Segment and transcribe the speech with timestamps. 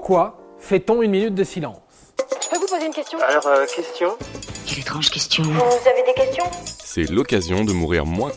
[0.00, 1.76] Pourquoi fait-on une minute de silence
[2.42, 4.16] Je peux vous poser une question Alors, euh, question
[4.66, 5.42] Quelle étrange question.
[5.42, 6.44] Vous avez des questions
[6.82, 8.32] C'est l'occasion de mourir moins.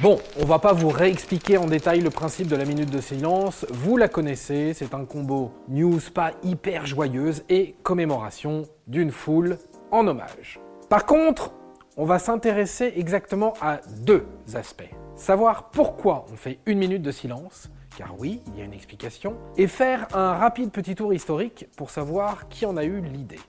[0.00, 3.64] Bon, on va pas vous réexpliquer en détail le principe de la minute de silence,
[3.70, 9.56] vous la connaissez, c'est un combo news pas hyper joyeuse et commémoration d'une foule
[9.90, 10.60] en hommage.
[10.90, 11.54] Par contre,
[11.96, 14.90] on va s'intéresser exactement à deux aspects.
[15.16, 19.36] Savoir pourquoi on fait une minute de silence, car oui, il y a une explication,
[19.56, 23.40] et faire un rapide petit tour historique pour savoir qui en a eu l'idée.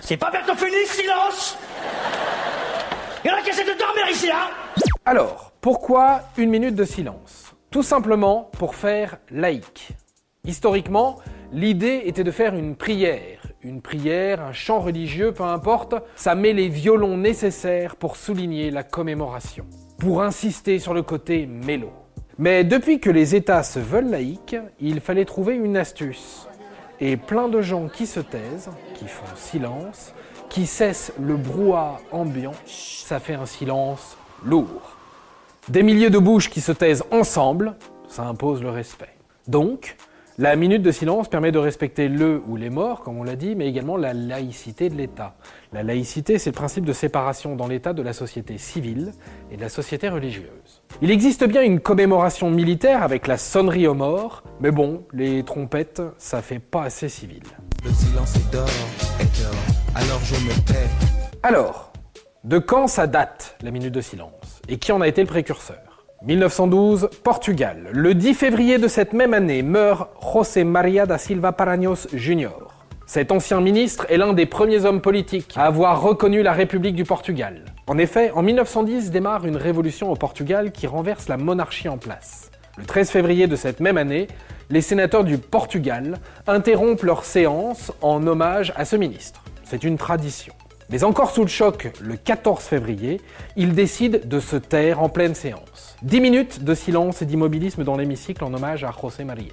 [0.00, 1.58] C'est pas bientôt fini, silence
[3.24, 4.50] Il y en a qui essaient de dormir ici, hein?
[5.04, 7.54] Alors, pourquoi une minute de silence?
[7.70, 9.88] Tout simplement pour faire laïque.
[10.44, 11.16] Historiquement,
[11.50, 13.40] l'idée était de faire une prière.
[13.62, 18.82] Une prière, un chant religieux, peu importe, ça met les violons nécessaires pour souligner la
[18.82, 19.66] commémoration.
[19.98, 21.90] Pour insister sur le côté mélo.
[22.38, 26.46] Mais depuis que les États se veulent laïques, il fallait trouver une astuce.
[27.00, 30.14] Et plein de gens qui se taisent, qui font silence,
[30.48, 34.96] qui cessent le brouhaha ambiant, ça fait un silence lourd.
[35.68, 37.74] Des milliers de bouches qui se taisent ensemble,
[38.08, 39.14] ça impose le respect.
[39.48, 39.96] Donc,
[40.38, 43.56] la minute de silence permet de respecter le ou les morts, comme on l'a dit,
[43.56, 45.34] mais également la laïcité de l'État.
[45.72, 49.12] La laïcité, c'est le principe de séparation dans l'État de la société civile
[49.50, 50.82] et de la société religieuse.
[51.02, 56.02] Il existe bien une commémoration militaire avec la sonnerie aux morts, mais bon, les trompettes,
[56.18, 57.42] ça fait pas assez civil.
[57.84, 58.68] Le silence est d'or,
[59.18, 59.54] est d'or,
[59.96, 60.88] alors je me tais.
[61.42, 61.92] Alors,
[62.44, 64.62] de quand ça date, la minute de silence?
[64.68, 65.87] Et qui en a été le précurseur?
[66.26, 67.90] 1912, Portugal.
[67.92, 72.50] Le 10 février de cette même année meurt José Maria da Silva Paranhos Jr.
[73.06, 77.04] Cet ancien ministre est l'un des premiers hommes politiques à avoir reconnu la République du
[77.04, 77.64] Portugal.
[77.86, 82.50] En effet, en 1910 démarre une révolution au Portugal qui renverse la monarchie en place.
[82.78, 84.26] Le 13 février de cette même année,
[84.70, 89.44] les sénateurs du Portugal interrompent leur séance en hommage à ce ministre.
[89.62, 90.52] C'est une tradition.
[90.90, 93.20] Mais encore sous le choc, le 14 février,
[93.56, 95.96] ils décident de se taire en pleine séance.
[96.02, 99.52] 10 minutes de silence et d'immobilisme dans l'hémicycle en hommage à José Maria.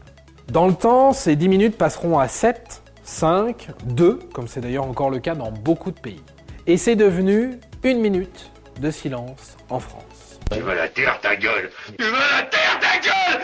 [0.50, 5.10] Dans le temps, ces 10 minutes passeront à 7, 5, 2, comme c'est d'ailleurs encore
[5.10, 6.24] le cas dans beaucoup de pays.
[6.68, 10.40] Et c'est devenu une minute de silence en France.
[10.52, 13.42] Tu vas la terre ta gueule Tu vas la terre ta gueule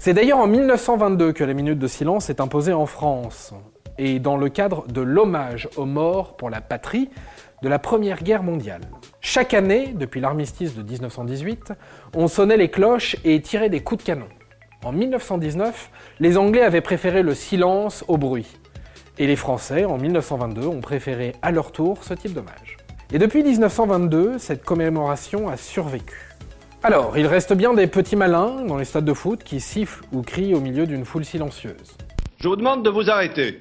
[0.00, 3.54] C'est d'ailleurs en 1922 que la minute de silence est imposée en France,
[3.98, 7.10] et dans le cadre de l'hommage aux morts pour la patrie
[7.62, 8.82] de la Première Guerre mondiale.
[9.20, 11.72] Chaque année, depuis l'armistice de 1918,
[12.14, 14.28] on sonnait les cloches et tirait des coups de canon.
[14.84, 15.90] En 1919,
[16.20, 18.58] les Anglais avaient préféré le silence au bruit.
[19.18, 22.76] Et les Français, en 1922, ont préféré à leur tour ce type d'hommage.
[23.12, 26.34] Et depuis 1922, cette commémoration a survécu.
[26.82, 30.20] Alors, il reste bien des petits malins dans les stades de foot qui sifflent ou
[30.20, 31.96] crient au milieu d'une foule silencieuse.
[32.36, 33.60] Je vous demande de vous arrêter.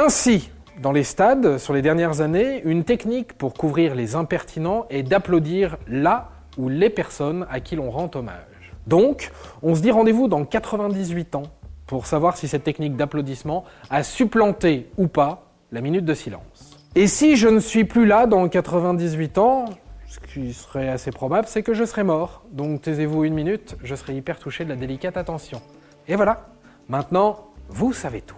[0.00, 5.02] Ainsi, dans les stades, sur les dernières années, une technique pour couvrir les impertinents est
[5.02, 8.72] d'applaudir là ou les personnes à qui l'on rend hommage.
[8.86, 11.42] Donc, on se dit rendez-vous dans 98 ans
[11.88, 16.78] pour savoir si cette technique d'applaudissement a supplanté ou pas la minute de silence.
[16.94, 19.64] Et si je ne suis plus là dans 98 ans,
[20.06, 22.44] ce qui serait assez probable, c'est que je serai mort.
[22.52, 25.60] Donc taisez-vous une minute, je serai hyper touché de la délicate attention.
[26.06, 26.46] Et voilà,
[26.88, 28.37] maintenant, vous savez tout.